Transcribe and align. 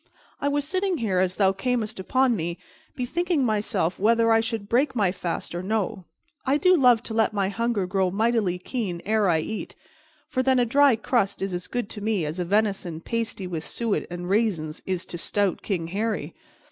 I 0.39 0.47
was 0.47 0.67
sitting 0.67 0.97
here, 0.97 1.19
as 1.19 1.35
thou 1.35 1.51
camest 1.51 1.99
upon 1.99 2.35
me, 2.35 2.57
bethinking 2.95 3.45
myself 3.45 3.99
whether 3.99 4.31
I 4.31 4.39
should 4.39 4.67
break 4.67 4.95
my 4.95 5.11
fast 5.11 5.53
or 5.53 5.61
no. 5.61 6.05
I 6.43 6.57
do 6.57 6.75
love 6.75 7.03
to 7.03 7.13
let 7.13 7.33
my 7.33 7.49
hunger 7.49 7.85
grow 7.85 8.09
mightily 8.09 8.57
keen 8.57 9.03
ere 9.05 9.29
I 9.29 9.41
eat, 9.41 9.75
for 10.27 10.41
then 10.41 10.57
a 10.57 10.65
dry 10.65 10.95
crust 10.95 11.39
is 11.43 11.53
as 11.53 11.67
good 11.67 11.87
to 11.91 12.01
me 12.01 12.25
as 12.25 12.39
a 12.39 12.45
venison 12.45 12.99
pasty 12.99 13.45
with 13.45 13.63
suet 13.63 14.07
and 14.09 14.27
raisins 14.27 14.81
is 14.87 15.05
to 15.05 15.19
stout 15.19 15.61
King 15.61 15.89
Harry. 15.89 16.33